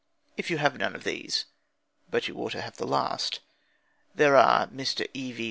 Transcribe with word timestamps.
If 0.35 0.49
you 0.49 0.57
have 0.57 0.79
none 0.79 0.95
of 0.95 1.03
these 1.03 1.45
(but 2.09 2.27
you 2.27 2.35
ought 2.37 2.53
to 2.53 2.61
have 2.63 2.77
the 2.77 2.87
last), 2.87 3.39
there 4.15 4.35
are 4.35 4.65
Mr. 4.69 5.07
E.V. 5.13 5.39